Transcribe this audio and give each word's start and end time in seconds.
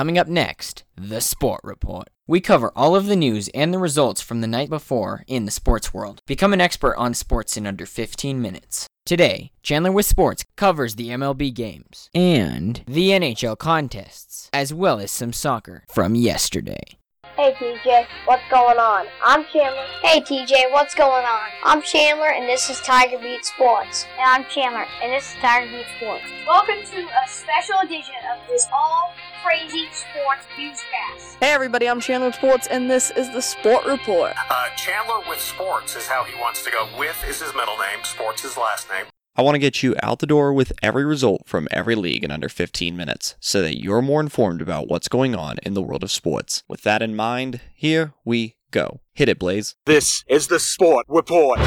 Coming 0.00 0.16
up 0.16 0.28
next, 0.28 0.84
the 0.96 1.20
Sport 1.20 1.60
Report. 1.62 2.08
We 2.26 2.40
cover 2.40 2.72
all 2.74 2.96
of 2.96 3.04
the 3.04 3.14
news 3.14 3.48
and 3.48 3.70
the 3.70 3.78
results 3.78 4.22
from 4.22 4.40
the 4.40 4.46
night 4.46 4.70
before 4.70 5.24
in 5.26 5.44
the 5.44 5.50
sports 5.50 5.92
world. 5.92 6.22
Become 6.24 6.54
an 6.54 6.60
expert 6.62 6.96
on 6.96 7.12
sports 7.12 7.58
in 7.58 7.66
under 7.66 7.84
15 7.84 8.40
minutes. 8.40 8.86
Today, 9.04 9.50
Chandler 9.62 9.92
with 9.92 10.06
Sports 10.06 10.46
covers 10.56 10.94
the 10.94 11.10
MLB 11.10 11.52
games 11.52 12.08
and 12.14 12.82
the 12.86 13.10
NHL 13.10 13.58
contests, 13.58 14.48
as 14.54 14.72
well 14.72 15.00
as 15.00 15.10
some 15.10 15.34
soccer 15.34 15.84
from 15.92 16.14
yesterday. 16.14 16.96
Hey 17.40 17.54
TJ, 17.54 18.06
what's 18.26 18.42
going 18.50 18.76
on? 18.76 19.06
I'm 19.24 19.46
Chandler. 19.46 19.86
Hey 20.02 20.20
TJ, 20.20 20.70
what's 20.72 20.94
going 20.94 21.24
on? 21.24 21.48
I'm 21.64 21.80
Chandler 21.80 22.28
and 22.28 22.46
this 22.46 22.68
is 22.68 22.78
Tiger 22.82 23.16
Beat 23.18 23.46
Sports. 23.46 24.04
And 24.18 24.26
I'm 24.28 24.44
Chandler, 24.50 24.84
and 25.02 25.10
this 25.10 25.30
is 25.30 25.40
Tiger 25.40 25.72
Beat 25.72 25.86
Sports. 25.96 26.24
Welcome 26.46 26.84
to 26.92 27.00
a 27.00 27.28
special 27.28 27.76
edition 27.82 28.12
of 28.30 28.46
this 28.46 28.66
all 28.70 29.14
crazy 29.42 29.88
sports 29.90 30.44
newscast. 30.58 31.38
Hey 31.40 31.52
everybody, 31.52 31.88
I'm 31.88 31.98
Chandler 31.98 32.28
with 32.28 32.34
Sports 32.34 32.66
and 32.66 32.90
this 32.90 33.10
is 33.12 33.32
the 33.32 33.40
Sport 33.40 33.86
Report. 33.86 34.34
Uh, 34.50 34.68
Chandler 34.76 35.26
with 35.26 35.40
Sports 35.40 35.96
is 35.96 36.06
how 36.06 36.24
he 36.24 36.38
wants 36.38 36.62
to 36.64 36.70
go. 36.70 36.90
With 36.98 37.24
is 37.26 37.40
his 37.40 37.54
middle 37.54 37.78
name, 37.78 38.04
Sports 38.04 38.42
his 38.42 38.58
last 38.58 38.90
name. 38.90 39.06
I 39.40 39.42
want 39.42 39.54
to 39.54 39.58
get 39.58 39.82
you 39.82 39.96
out 40.02 40.18
the 40.18 40.26
door 40.26 40.52
with 40.52 40.70
every 40.82 41.02
result 41.02 41.44
from 41.46 41.66
every 41.70 41.94
league 41.94 42.24
in 42.24 42.30
under 42.30 42.50
15 42.50 42.94
minutes 42.94 43.36
so 43.40 43.62
that 43.62 43.80
you're 43.80 44.02
more 44.02 44.20
informed 44.20 44.60
about 44.60 44.88
what's 44.88 45.08
going 45.08 45.34
on 45.34 45.56
in 45.62 45.72
the 45.72 45.80
world 45.80 46.02
of 46.02 46.10
sports. 46.10 46.62
With 46.68 46.82
that 46.82 47.00
in 47.00 47.16
mind, 47.16 47.62
here 47.74 48.12
we 48.22 48.56
go. 48.70 49.00
Hit 49.14 49.30
it, 49.30 49.38
Blaze. 49.38 49.76
This 49.86 50.24
is 50.28 50.48
the 50.48 50.60
Sport 50.60 51.06
Report. 51.08 51.58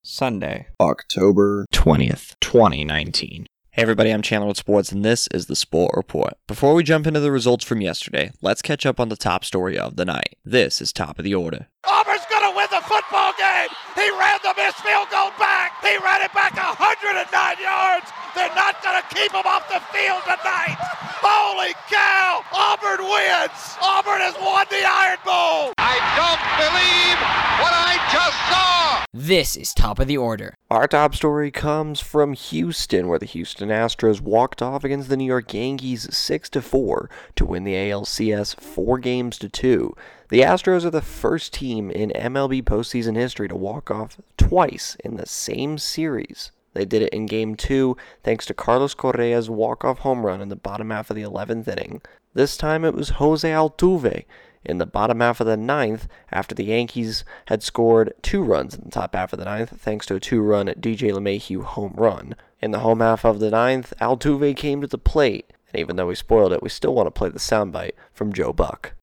Sunday, 0.00 0.68
October 0.78 1.66
20th, 1.72 2.36
2019. 2.40 3.46
Hey 3.78 3.82
everybody, 3.82 4.10
I'm 4.10 4.22
Chandler 4.22 4.48
with 4.48 4.56
Sports 4.58 4.92
and 4.92 5.04
this 5.04 5.28
is 5.34 5.46
the 5.46 5.56
Sport 5.56 5.92
Report. 5.96 6.34
Before 6.46 6.74
we 6.74 6.84
jump 6.84 7.06
into 7.06 7.20
the 7.20 7.30
results 7.30 7.64
from 7.64 7.80
yesterday, 7.80 8.30
let's 8.40 8.60
catch 8.62 8.86
up 8.86 8.98
on 9.00 9.08
the 9.08 9.16
top 9.16 9.44
story 9.44 9.78
of 9.78 9.96
the 9.96 10.04
night. 10.04 10.36
This 10.44 10.80
is 10.80 10.92
top 10.92 11.18
of 11.18 11.24
the 11.24 11.34
order. 11.34 11.66
Auburn's 11.84 12.26
going 12.30 12.42
to 12.42 12.47
win 12.47 12.47
the 12.47 12.47
football 12.88 13.36
game. 13.36 13.68
He 13.94 14.08
ran 14.16 14.40
the 14.40 14.56
missed 14.56 14.80
field 14.80 15.12
goal 15.12 15.30
back. 15.36 15.76
He 15.84 16.00
ran 16.00 16.24
it 16.24 16.32
back 16.32 16.56
109 16.56 17.28
yards. 17.60 18.08
They're 18.34 18.54
not 18.56 18.80
going 18.82 18.96
to 18.96 19.06
keep 19.12 19.30
him 19.30 19.44
off 19.44 19.68
the 19.68 19.80
field 19.92 20.24
tonight. 20.24 20.80
Holy 21.20 21.76
cow! 21.92 22.40
Auburn 22.52 23.04
wins. 23.04 23.60
Auburn 23.82 24.24
has 24.24 24.34
won 24.40 24.64
the 24.70 24.80
Iron 24.80 25.20
Bowl. 25.24 25.76
I 25.76 26.00
don't 26.16 26.42
believe 26.56 27.18
what 27.60 27.74
I 27.76 28.00
just 28.08 28.38
saw. 28.48 29.04
This 29.12 29.56
is 29.56 29.74
top 29.74 29.98
of 29.98 30.06
the 30.06 30.16
order. 30.16 30.54
Our 30.70 30.86
top 30.86 31.14
story 31.14 31.50
comes 31.50 31.98
from 31.98 32.34
Houston, 32.34 33.08
where 33.08 33.18
the 33.18 33.24
Houston 33.24 33.70
Astros 33.70 34.20
walked 34.20 34.60
off 34.60 34.84
against 34.84 35.08
the 35.08 35.16
New 35.16 35.24
York 35.24 35.54
Yankees 35.54 36.14
6 36.14 36.50
to 36.50 36.60
4 36.60 37.08
to 37.36 37.46
win 37.46 37.64
the 37.64 37.72
ALCS 37.72 38.54
4 38.60 38.98
games 38.98 39.38
to 39.38 39.48
2. 39.48 39.96
The 40.28 40.42
Astros 40.42 40.84
are 40.84 40.90
the 40.90 41.00
first 41.00 41.54
team 41.54 41.90
in 41.90 42.10
MLB 42.10 42.64
postseason 42.64 43.16
history 43.16 43.48
to 43.48 43.56
walk 43.56 43.90
off 43.90 44.18
twice 44.36 44.94
in 45.02 45.16
the 45.16 45.24
same 45.24 45.78
series. 45.78 46.52
They 46.74 46.84
did 46.84 47.02
it 47.02 47.12
in 47.12 47.26
game 47.26 47.54
2 47.54 47.96
thanks 48.22 48.46
to 48.46 48.54
Carlos 48.54 48.94
Correa's 48.94 49.50
walk-off 49.50 50.00
home 50.00 50.24
run 50.24 50.40
in 50.40 50.48
the 50.48 50.56
bottom 50.56 50.90
half 50.90 51.10
of 51.10 51.16
the 51.16 51.22
11th 51.22 51.68
inning. 51.68 52.02
This 52.34 52.56
time 52.56 52.84
it 52.84 52.94
was 52.94 53.10
Jose 53.10 53.48
Altuve 53.48 54.24
in 54.64 54.78
the 54.78 54.86
bottom 54.86 55.20
half 55.20 55.40
of 55.40 55.46
the 55.46 55.56
ninth 55.56 56.06
after 56.30 56.54
the 56.54 56.64
Yankees 56.64 57.24
had 57.46 57.62
scored 57.62 58.12
two 58.22 58.42
runs 58.42 58.74
in 58.74 58.84
the 58.84 58.90
top 58.90 59.14
half 59.14 59.32
of 59.32 59.38
the 59.38 59.44
ninth 59.44 59.80
thanks 59.80 60.06
to 60.06 60.16
a 60.16 60.20
two 60.20 60.40
run 60.42 60.66
DJ 60.66 61.10
LeMahieu 61.10 61.64
home 61.64 61.94
run. 61.96 62.36
In 62.60 62.72
the 62.72 62.80
home 62.80 63.00
half 63.00 63.24
of 63.24 63.40
the 63.40 63.50
ninth, 63.50 63.94
Altuve 64.00 64.56
came 64.56 64.80
to 64.80 64.86
the 64.86 64.98
plate, 64.98 65.52
and 65.72 65.80
even 65.80 65.96
though 65.96 66.08
we 66.08 66.14
spoiled 66.14 66.52
it, 66.52 66.62
we 66.62 66.68
still 66.68 66.94
want 66.94 67.06
to 67.06 67.10
play 67.10 67.28
the 67.28 67.38
soundbite 67.38 67.92
from 68.12 68.32
Joe 68.32 68.52
Buck. 68.52 68.94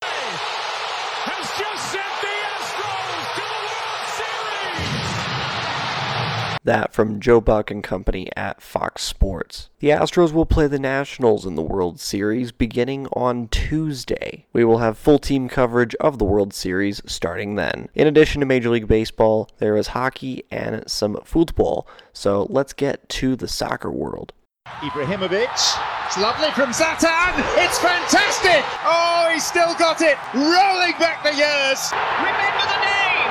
That 6.66 6.94
from 6.94 7.20
Joe 7.20 7.40
Buck 7.42 7.70
and 7.70 7.84
company 7.84 8.28
at 8.36 8.60
Fox 8.60 9.04
Sports. 9.04 9.70
The 9.80 9.90
Astros 9.90 10.34
will 10.34 10.48
play 10.48 10.66
the 10.66 10.80
Nationals 10.80 11.46
in 11.46 11.54
the 11.54 11.62
World 11.62 12.00
Series 12.00 12.52
beginning 12.52 13.06
on 13.14 13.50
Tuesday. 13.50 14.48
We 14.52 14.66
will 14.66 14.80
have 14.80 14.98
full 14.98 15.20
team 15.20 15.48
coverage 15.48 15.94
of 15.96 16.18
the 16.18 16.26
World 16.26 16.56
Series 16.56 17.04
starting 17.06 17.54
then. 17.54 17.88
In 17.94 18.08
addition 18.08 18.40
to 18.40 18.48
Major 18.48 18.72
League 18.72 18.88
Baseball, 18.88 19.48
there 19.60 19.78
is 19.78 19.90
hockey 19.90 20.44
and 20.50 20.84
some 20.90 21.20
football. 21.24 21.88
So 22.14 22.48
let's 22.50 22.74
get 22.74 23.08
to 23.10 23.36
the 23.36 23.48
soccer 23.48 23.92
world. 23.92 24.34
Ibrahimovic. 24.66 25.54
It's 26.08 26.18
lovely 26.18 26.50
from 26.52 26.72
Zlatan. 26.72 27.46
It's 27.62 27.78
fantastic. 27.78 28.66
Oh, 28.84 29.30
he's 29.32 29.46
still 29.46 29.76
got 29.76 30.02
it. 30.02 30.18
Rolling 30.34 30.98
back 30.98 31.22
the 31.22 31.30
years. 31.30 31.94
Remember 32.18 32.66
the 32.66 32.82
name, 32.82 33.30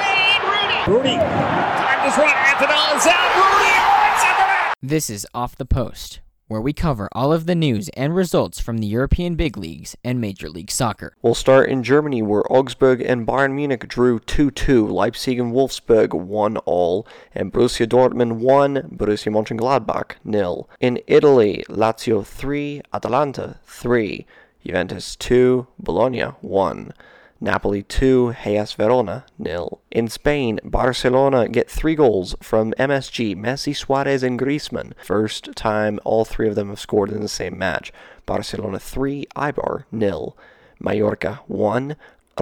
Wayne 0.00 0.39
Rooney. 0.86 1.10
Rooney. 1.10 1.18
Time 1.18 2.10
to 2.10 2.20
run. 2.20 2.34
Antonel's 2.36 3.06
out. 3.06 3.36
Rooney. 3.36 3.70
Oh, 3.76 4.12
it's 4.12 4.24
under 4.24 4.46
that. 4.48 4.74
This 4.80 5.10
is 5.10 5.26
Off 5.34 5.54
the 5.54 5.66
Post, 5.66 6.20
where 6.48 6.60
we 6.60 6.72
cover 6.72 7.10
all 7.12 7.34
of 7.34 7.44
the 7.44 7.54
news 7.54 7.90
and 7.90 8.14
results 8.14 8.60
from 8.60 8.78
the 8.78 8.86
European 8.86 9.34
big 9.34 9.58
leagues 9.58 9.94
and 10.02 10.22
Major 10.22 10.48
League 10.48 10.70
Soccer. 10.70 11.14
We'll 11.20 11.34
start 11.34 11.68
in 11.68 11.82
Germany, 11.82 12.22
where 12.22 12.50
Augsburg 12.50 13.02
and 13.02 13.26
Bayern 13.26 13.52
Munich 13.52 13.86
drew 13.88 14.20
2 14.20 14.50
2, 14.50 14.88
Leipzig 14.88 15.38
and 15.38 15.52
Wolfsburg 15.52 16.14
1 16.14 16.56
all, 16.58 17.06
and 17.34 17.52
Borussia 17.52 17.86
Dortmund 17.86 18.38
1, 18.38 18.96
Borussia 18.96 19.30
Mönchengladbach 19.30 20.12
0. 20.30 20.66
In 20.80 20.98
Italy, 21.06 21.62
Lazio 21.68 22.24
3, 22.24 22.80
Atalanta 22.94 23.60
3, 23.66 24.26
Juventus 24.64 25.14
2, 25.16 25.66
Bologna 25.78 26.22
1. 26.22 26.94
Napoli 27.42 27.82
2, 27.82 28.28
Hellas 28.30 28.74
Verona 28.74 29.24
0. 29.42 29.78
In 29.90 30.08
Spain, 30.08 30.60
Barcelona 30.62 31.48
get 31.48 31.70
three 31.70 31.94
goals 31.94 32.34
from 32.42 32.72
MSG, 32.72 33.34
Messi, 33.34 33.74
Suarez, 33.74 34.22
and 34.22 34.38
Griezmann. 34.38 34.92
First 35.02 35.56
time 35.56 35.98
all 36.04 36.26
three 36.26 36.48
of 36.48 36.54
them 36.54 36.68
have 36.68 36.78
scored 36.78 37.10
in 37.10 37.22
the 37.22 37.28
same 37.28 37.56
match. 37.56 37.92
Barcelona 38.26 38.78
3, 38.78 39.26
Eibar 39.34 39.84
0. 39.98 40.36
Mallorca 40.78 41.40
1, 41.46 41.96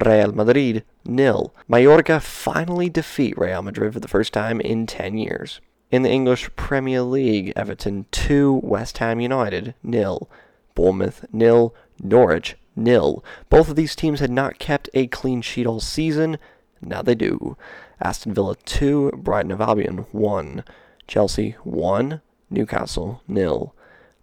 Real 0.05 0.33
Madrid 0.33 0.85
0. 1.07 1.53
Mallorca 1.69 2.19
finally 2.19 2.91
defeat 2.91 3.39
Real 3.39 3.63
Madrid 3.63 3.93
for 3.93 4.01
the 4.01 4.09
first 4.09 4.33
time 4.33 4.61
in 4.61 4.87
10 4.87 5.17
years. 5.17 5.61
In 5.93 6.03
the 6.03 6.11
English 6.11 6.51
Premier 6.57 7.03
League, 7.03 7.53
Everton 7.55 8.07
2, 8.11 8.61
West 8.65 8.99
Ham 8.99 9.21
United 9.21 9.75
0. 9.89 10.29
Bournemouth 10.75 11.25
0, 11.37 11.73
Norwich 12.03 12.57
nil. 12.79 13.25
Both 13.51 13.69
of 13.69 13.77
these 13.77 13.97
teams 13.97 14.21
had 14.21 14.31
not 14.31 14.59
kept 14.59 14.89
a 14.95 15.07
clean 15.09 15.43
sheet 15.43 15.67
all 15.67 15.81
season. 15.81 16.39
Now 16.81 17.03
they 17.03 17.15
do. 17.15 17.57
Aston 18.01 18.33
Villa 18.33 18.57
2, 18.65 19.13
Brighton 19.17 19.51
of 19.51 19.61
Albion 19.61 20.07
1. 20.13 20.65
Chelsea 21.07 21.57
1, 21.65 22.21
Newcastle 22.51 23.23
nil. 23.27 23.75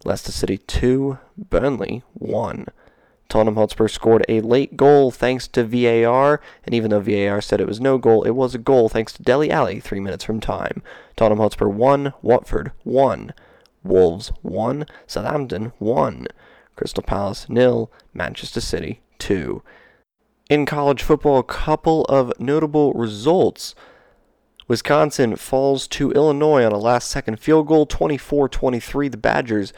Leicester 0.04 0.32
City 0.32 0.58
2, 0.58 1.18
Burnley 1.36 2.02
1. 2.14 2.66
Tottenham 3.28 3.56
Hotspur 3.56 3.88
scored 3.88 4.24
a 4.28 4.40
late 4.40 4.76
goal 4.76 5.10
thanks 5.10 5.48
to 5.48 5.64
VAR, 5.64 6.40
and 6.64 6.74
even 6.74 6.90
though 6.90 7.00
VAR 7.00 7.40
said 7.40 7.60
it 7.60 7.66
was 7.66 7.80
no 7.80 7.98
goal, 7.98 8.22
it 8.22 8.30
was 8.30 8.54
a 8.54 8.58
goal 8.58 8.88
thanks 8.88 9.12
to 9.14 9.22
Dele 9.22 9.50
Alli 9.50 9.80
three 9.80 9.98
minutes 9.98 10.22
from 10.22 10.40
time. 10.40 10.82
Tottenham 11.16 11.40
Hotspur 11.40 11.66
1, 11.66 12.12
Watford 12.22 12.70
1. 12.84 13.34
Wolves 13.82 14.28
1, 14.42 14.86
Southampton 15.06 15.72
1. 15.78 16.26
Crystal 16.76 17.02
Palace 17.02 17.48
nil, 17.48 17.90
Manchester 18.14 18.60
City 18.60 19.00
2. 19.18 19.62
In 20.48 20.66
college 20.66 21.02
football, 21.02 21.38
a 21.38 21.42
couple 21.42 22.04
of 22.04 22.32
notable 22.38 22.92
results. 22.92 23.74
Wisconsin 24.68 25.36
falls 25.36 25.88
to 25.88 26.12
Illinois 26.12 26.64
on 26.64 26.72
a 26.72 26.78
last 26.78 27.08
second 27.10 27.40
field 27.40 27.66
goal 27.66 27.86
24 27.86 28.48
23. 28.48 29.08
The 29.08 29.16
Badgers 29.16 29.72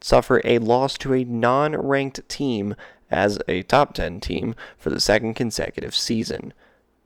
suffer 0.00 0.40
a 0.44 0.58
loss 0.58 0.96
to 0.98 1.12
a 1.12 1.24
non 1.24 1.76
ranked 1.76 2.26
team 2.28 2.74
as 3.10 3.38
a 3.48 3.62
top 3.62 3.92
10 3.94 4.20
team 4.20 4.54
for 4.78 4.90
the 4.90 5.00
second 5.00 5.34
consecutive 5.34 5.94
season. 5.94 6.54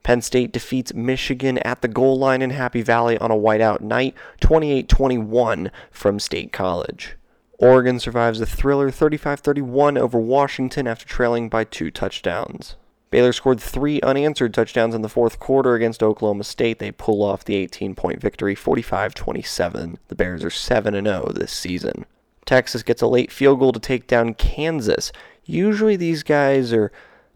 Penn 0.02 0.20
State 0.20 0.52
defeats 0.52 0.92
Michigan 0.92 1.58
at 1.58 1.80
the 1.80 1.88
goal 1.88 2.18
line 2.18 2.42
in 2.42 2.50
Happy 2.50 2.82
Valley 2.82 3.16
on 3.18 3.30
a 3.30 3.36
whiteout 3.36 3.80
night 3.80 4.14
28 4.40 4.88
21 4.88 5.70
from 5.90 6.20
State 6.20 6.52
College. 6.52 7.16
Oregon 7.58 8.00
survives 8.00 8.40
a 8.40 8.46
thriller 8.46 8.90
35 8.90 9.40
31 9.40 9.98
over 9.98 10.18
Washington 10.18 10.86
after 10.86 11.06
trailing 11.06 11.48
by 11.48 11.64
two 11.64 11.90
touchdowns. 11.90 12.76
Baylor 13.10 13.32
scored 13.32 13.60
three 13.60 14.00
unanswered 14.00 14.52
touchdowns 14.52 14.92
in 14.92 15.02
the 15.02 15.08
fourth 15.08 15.38
quarter 15.38 15.74
against 15.74 16.02
Oklahoma 16.02 16.42
State. 16.42 16.80
They 16.80 16.90
pull 16.90 17.22
off 17.22 17.44
the 17.44 17.54
18 17.54 17.94
point 17.94 18.20
victory 18.20 18.56
45 18.56 19.14
27. 19.14 19.98
The 20.08 20.14
Bears 20.16 20.42
are 20.42 20.50
7 20.50 20.94
0 20.94 21.32
this 21.32 21.52
season. 21.52 22.06
Texas 22.44 22.82
gets 22.82 23.02
a 23.02 23.06
late 23.06 23.30
field 23.30 23.60
goal 23.60 23.72
to 23.72 23.78
take 23.78 24.06
down 24.06 24.34
Kansas. 24.34 25.12
Usually 25.44 25.96
these 25.96 26.22
guys 26.22 26.72
are 26.72 26.90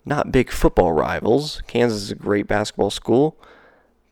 not 0.04 0.32
big 0.32 0.50
football 0.50 0.92
rivals. 0.92 1.62
Kansas 1.66 2.02
is 2.02 2.10
a 2.10 2.16
great 2.16 2.46
basketball 2.46 2.90
school, 2.90 3.36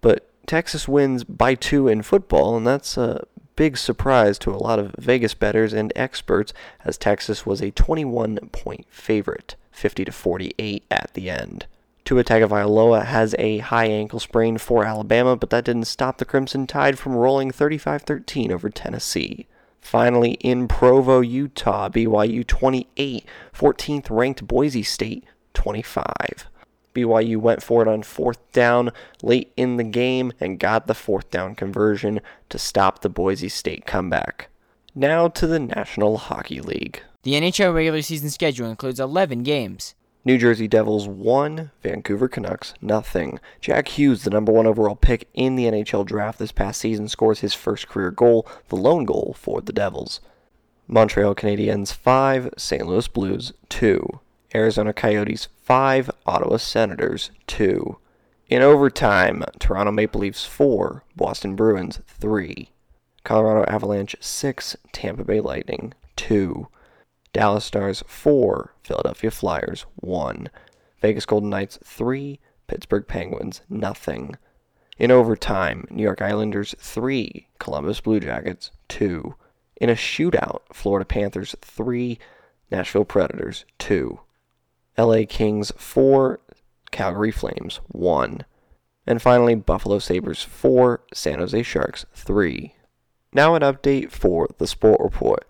but 0.00 0.28
Texas 0.46 0.86
wins 0.86 1.24
by 1.24 1.54
two 1.54 1.88
in 1.88 2.02
football, 2.02 2.56
and 2.56 2.66
that's 2.66 2.96
a 2.96 3.26
big 3.56 3.76
surprise 3.76 4.38
to 4.38 4.50
a 4.50 4.56
lot 4.56 4.78
of 4.78 4.94
Vegas 4.98 5.34
bettors 5.34 5.72
and 5.72 5.92
experts 5.96 6.52
as 6.84 6.96
Texas 6.96 7.44
was 7.44 7.60
a 7.60 7.72
21 7.72 8.36
point 8.52 8.86
favorite, 8.90 9.56
50 9.72 10.04
to 10.04 10.12
48 10.12 10.84
at 10.90 11.10
the 11.14 11.30
end. 11.30 11.66
Tua 12.04 12.22
Tagovailoa 12.22 13.04
has 13.04 13.34
a 13.36 13.58
high 13.58 13.86
ankle 13.86 14.20
sprain 14.20 14.58
for 14.58 14.84
Alabama, 14.84 15.34
but 15.34 15.50
that 15.50 15.64
didn't 15.64 15.86
stop 15.86 16.18
the 16.18 16.24
Crimson 16.24 16.66
Tide 16.68 17.00
from 17.00 17.16
rolling 17.16 17.50
35-13 17.50 18.52
over 18.52 18.70
Tennessee. 18.70 19.48
Finally, 19.80 20.32
in 20.34 20.68
Provo, 20.68 21.20
Utah, 21.20 21.88
BYU 21.88 22.46
28, 22.46 23.24
14th 23.52 24.06
ranked 24.10 24.46
Boise 24.46 24.84
State 24.84 25.24
25. 25.54 26.46
BYU 26.96 27.36
went 27.36 27.62
for 27.62 27.82
it 27.82 27.88
on 27.88 28.02
fourth 28.02 28.40
down 28.52 28.90
late 29.22 29.52
in 29.56 29.76
the 29.76 29.84
game 29.84 30.32
and 30.40 30.58
got 30.58 30.86
the 30.86 30.94
fourth 30.94 31.30
down 31.30 31.54
conversion 31.54 32.20
to 32.48 32.58
stop 32.58 33.00
the 33.00 33.08
Boise 33.08 33.48
State 33.48 33.86
comeback. 33.86 34.48
Now 34.94 35.28
to 35.28 35.46
the 35.46 35.60
National 35.60 36.16
Hockey 36.16 36.60
League. 36.60 37.02
The 37.22 37.34
NHL 37.34 37.74
regular 37.74 38.02
season 38.02 38.30
schedule 38.30 38.70
includes 38.70 38.98
11 38.98 39.42
games. 39.42 39.94
New 40.24 40.38
Jersey 40.38 40.66
Devils 40.66 41.06
1, 41.06 41.70
Vancouver 41.82 42.26
Canucks 42.26 42.74
nothing. 42.80 43.38
Jack 43.60 43.88
Hughes, 43.88 44.24
the 44.24 44.30
number 44.30 44.50
one 44.50 44.66
overall 44.66 44.96
pick 44.96 45.28
in 45.34 45.54
the 45.54 45.66
NHL 45.66 46.04
draft 46.04 46.38
this 46.38 46.50
past 46.50 46.80
season, 46.80 47.06
scores 47.06 47.40
his 47.40 47.54
first 47.54 47.86
career 47.88 48.10
goal, 48.10 48.44
the 48.68 48.76
lone 48.76 49.04
goal 49.04 49.36
for 49.38 49.60
the 49.60 49.72
Devils. 49.72 50.20
Montreal 50.88 51.34
Canadiens 51.34 51.92
5, 51.92 52.54
St. 52.56 52.86
Louis 52.86 53.06
Blues 53.06 53.52
2. 53.68 54.20
Arizona 54.54 54.92
Coyotes 54.92 55.48
5, 55.62 56.10
Ottawa 56.26 56.56
Senators 56.56 57.30
2. 57.46 57.98
In 58.48 58.62
overtime, 58.62 59.42
Toronto 59.58 59.90
Maple 59.90 60.20
Leafs 60.20 60.44
4, 60.44 61.02
Boston 61.16 61.56
Bruins 61.56 62.00
3. 62.06 62.70
Colorado 63.24 63.64
Avalanche 63.68 64.14
6, 64.20 64.76
Tampa 64.92 65.24
Bay 65.24 65.40
Lightning 65.40 65.94
2. 66.14 66.68
Dallas 67.32 67.64
Stars 67.64 68.04
4, 68.06 68.72
Philadelphia 68.82 69.30
Flyers 69.30 69.84
1. 69.96 70.48
Vegas 71.02 71.26
Golden 71.26 71.50
Knights 71.50 71.78
3, 71.84 72.38
Pittsburgh 72.68 73.06
Penguins 73.06 73.62
nothing. 73.68 74.36
In 74.98 75.10
overtime, 75.10 75.86
New 75.90 76.02
York 76.02 76.22
Islanders 76.22 76.74
3, 76.78 77.48
Columbus 77.58 78.00
Blue 78.00 78.20
Jackets 78.20 78.70
2. 78.88 79.34
In 79.80 79.90
a 79.90 79.94
shootout, 79.94 80.60
Florida 80.72 81.04
Panthers 81.04 81.54
3, 81.60 82.18
Nashville 82.70 83.04
Predators 83.04 83.64
2. 83.78 84.20
LA 84.98 85.22
Kings 85.28 85.72
4, 85.76 86.40
Calgary 86.90 87.30
Flames 87.30 87.80
1. 87.88 88.44
And 89.06 89.22
finally, 89.22 89.54
Buffalo 89.54 89.98
Sabres 89.98 90.42
4, 90.42 91.00
San 91.12 91.38
Jose 91.38 91.62
Sharks 91.62 92.06
3. 92.14 92.74
Now, 93.32 93.54
an 93.54 93.62
update 93.62 94.10
for 94.10 94.48
the 94.58 94.66
Sport 94.66 95.00
Report. 95.00 95.46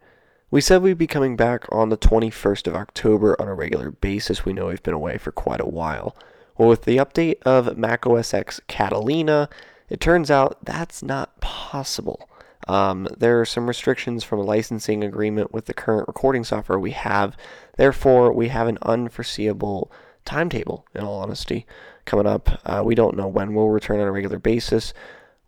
We 0.51 0.61
said 0.61 0.83
we'd 0.83 0.99
be 0.99 1.07
coming 1.07 1.37
back 1.37 1.65
on 1.73 1.89
the 1.89 1.97
21st 1.97 2.67
of 2.67 2.75
October 2.75 3.41
on 3.41 3.49
a 3.49 3.55
regular 3.55 3.91
basis. 3.91 4.45
We 4.45 4.53
know 4.53 4.67
we've 4.67 4.83
been 4.83 4.95
away 4.95 5.19
for 5.19 5.33
quite 5.33 5.61
a 5.61 5.69
while. 5.69 6.17
Well, 6.57 6.69
with 6.69 6.85
the 6.85 6.97
update 6.97 7.43
of 7.43 7.77
Mac 7.77 8.07
OS 8.07 8.33
X 8.33 8.61
Catalina, 8.67 9.49
it 9.89 10.01
turns 10.01 10.31
out 10.31 10.65
that's 10.65 11.03
not 11.03 11.41
possible. 11.41 12.29
Um, 12.67 13.09
there 13.17 13.41
are 13.41 13.45
some 13.45 13.67
restrictions 13.67 14.25
from 14.25 14.41
a 14.41 14.45
licensing 14.45 15.05
agreement 15.05 15.53
with 15.53 15.67
the 15.67 15.75
current 15.75 16.09
recording 16.09 16.45
software 16.45 16.79
we 16.79 16.91
have. 16.93 17.37
Therefore, 17.77 18.33
we 18.33 18.49
have 18.49 18.67
an 18.67 18.79
unforeseeable 18.83 19.91
timetable, 20.25 20.85
in 20.95 21.03
all 21.03 21.21
honesty, 21.21 21.67
coming 22.05 22.27
up. 22.27 22.61
Uh, 22.65 22.83
we 22.85 22.95
don't 22.95 23.17
know 23.17 23.29
when 23.29 23.55
we'll 23.55 23.69
return 23.69 24.01
on 24.01 24.09
a 24.09 24.13
regular 24.13 24.39
basis. 24.39 24.93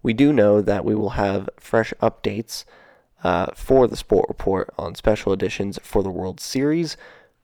We 0.02 0.12
do 0.12 0.32
know 0.32 0.62
that 0.62 0.84
we 0.84 0.94
will 0.94 1.10
have 1.10 1.50
fresh 1.58 1.92
updates 2.00 2.64
uh, 3.24 3.46
for 3.54 3.88
the 3.88 3.96
Sport 3.96 4.26
Report 4.28 4.72
on 4.78 4.94
special 4.94 5.32
editions 5.32 5.78
for 5.82 6.02
the 6.02 6.10
World 6.10 6.40
Series. 6.40 6.96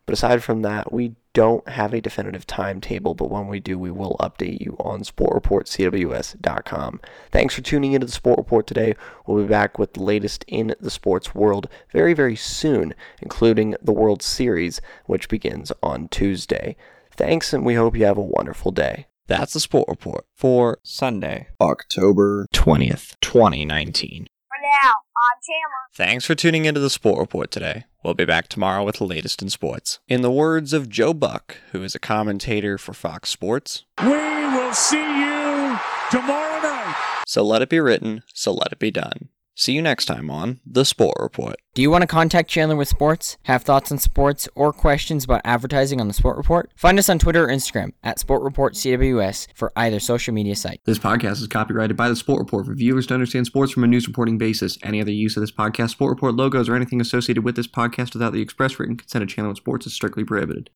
But 0.06 0.12
aside 0.12 0.43
from 0.45 0.62
that, 0.62 0.93
we 0.93 1.15
don't 1.33 1.67
have 1.69 1.93
a 1.95 2.01
definitive 2.01 2.47
timetable, 2.47 3.15
but 3.15 3.31
when 3.31 3.49
we 3.49 3.59
do, 3.59 3.79
we 3.79 3.91
will 3.91 4.17
update 4.21 4.61
you 4.61 4.77
on 4.79 5.01
sportreportcws.com. 5.03 7.01
Thanks 7.33 7.55
for 7.55 7.62
tuning 7.62 7.93
into 7.93 8.06
the 8.06 8.12
Sport 8.12 8.39
Report 8.39 8.67
today. 8.67 8.95
We'll 9.27 9.43
be 9.43 9.49
back 9.49 9.79
with 9.79 9.95
the 9.95 10.03
latest 10.03 10.45
in 10.47 10.75
the 10.79 10.91
sports 10.91 11.35
world 11.35 11.69
very, 11.91 12.15
very 12.15 12.37
soon, 12.37 12.95
including 13.21 13.75
the 13.83 13.93
World 13.93 14.23
Series, 14.23 14.81
which 15.06 15.29
begins 15.29 15.73
on 15.83 16.09
Tuesday. 16.09 16.77
Thanks, 17.17 17.53
and 17.53 17.65
we 17.65 17.75
hope 17.75 17.97
you 17.97 18.05
have 18.05 18.19
a 18.19 18.23
wonderful 18.23 18.71
day. 18.71 19.06
That's 19.27 19.55
the 19.55 19.61
Sport 19.61 19.89
Report 19.89 20.27
for 20.35 20.79
Sunday, 20.83 21.49
October 21.61 22.47
20th, 22.53 23.17
2019. 23.23 24.27
For 24.49 24.56
now, 24.62 24.93
I'm 25.17 25.39
Chandler. 25.43 25.89
Thanks 25.95 26.27
for 26.27 26.35
tuning 26.35 26.67
into 26.67 26.81
the 26.81 26.91
Sport 26.91 27.19
Report 27.19 27.51
today. 27.51 27.85
We'll 28.05 28.12
be 28.12 28.27
back 28.27 28.49
tomorrow 28.49 28.85
with 28.85 28.97
the 28.97 29.06
latest 29.06 29.41
in 29.41 29.49
sports. 29.49 29.99
In 30.09 30.21
the 30.21 30.31
words 30.31 30.75
of 30.75 30.91
Joe 30.91 31.15
Buck, 31.15 31.56
who 31.73 31.83
is 31.83 31.95
a 31.95 31.99
commentator 31.99 32.77
for 32.77 32.93
Fox 32.93 33.31
Sports, 33.31 33.87
We 34.03 34.09
will 34.11 34.75
see 34.75 34.99
you 34.99 35.79
tomorrow 36.11 36.61
night. 36.61 37.23
so 37.27 37.43
let 37.43 37.62
it 37.62 37.71
be 37.71 37.81
written, 37.81 38.23
so 38.35 38.53
let 38.53 38.73
it 38.73 38.79
be 38.79 38.91
done. 38.91 39.31
See 39.56 39.73
you 39.73 39.83
next 39.83 40.06
time 40.06 40.31
on 40.31 40.59
The 40.67 40.85
Sport 40.85 41.15
Report. 41.21 41.55
Do 41.75 41.83
you 41.83 41.89
want 41.89 42.03
to 42.03 42.09
contact 42.09 42.51
Chandler 42.51 42.75
with 42.75 42.89
sports, 42.89 43.37
have 43.45 43.62
thoughts 43.62 43.93
on 43.93 43.99
sports, 43.99 44.49
or 44.56 44.73
questions 44.73 45.25
about 45.25 45.43
advertising 45.45 46.01
on 46.01 46.09
the 46.09 46.15
Sport 46.15 46.37
Report? 46.37 46.73
Find 46.75 46.99
us 46.99 47.09
on 47.09 47.21
Twitter 47.21 47.45
or 47.45 47.49
Instagram 47.49 47.93
at 48.03 48.19
Sport 48.19 48.43
Report 48.43 48.75
CWS 48.75 49.47
for 49.55 49.73
either 49.77 50.01
social 50.01 50.35
media 50.35 50.56
site. 50.56 50.81
This 50.85 50.99
podcast 50.99 51.41
is 51.41 51.47
copyrighted 51.47 51.97
by 51.97 52.09
the 52.09 52.17
Sport 52.17 52.41
Report 52.41 52.67
for 52.67 52.75
viewers 52.75 53.06
to 53.06 53.15
understand 53.15 53.47
sports 53.47 53.71
from 53.71 53.85
a 53.85 53.87
news 53.87 54.09
reporting 54.09 54.39
basis. 54.39 54.77
Any 54.83 55.01
other 55.01 55.12
use 55.12 55.37
of 55.37 55.41
this 55.41 55.53
podcast, 55.53 55.91
Sport 55.91 56.11
Report 56.11 56.35
logos, 56.35 56.69
or 56.69 56.75
anything 56.75 57.01
associated 57.01 57.45
with 57.45 57.55
this 57.55 57.69
podcast 57.69 58.15
without 58.15 58.33
the 58.33 58.43
express 58.43 58.81
written 58.81 58.97
consent 58.97 59.23
of 59.23 59.29
Channel 59.29 59.55
Sports 59.55 59.87
is 59.87 59.95
strictly 59.95 60.25
prohibited. 60.25 60.71